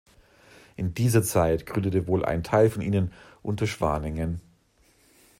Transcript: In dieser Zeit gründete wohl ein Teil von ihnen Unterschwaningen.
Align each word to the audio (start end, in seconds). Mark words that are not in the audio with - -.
In 0.77 0.95
dieser 0.95 1.21
Zeit 1.21 1.67
gründete 1.67 2.07
wohl 2.07 2.25
ein 2.25 2.41
Teil 2.41 2.71
von 2.71 2.81
ihnen 2.81 3.13
Unterschwaningen. 3.43 4.41